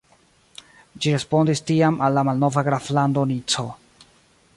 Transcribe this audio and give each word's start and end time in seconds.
Ĝi 1.05 1.11
respondis 1.15 1.61
tiam 1.67 1.99
al 2.07 2.17
la 2.19 2.23
malnova 2.31 2.63
graflando 2.69 3.27
Nico. 3.33 3.67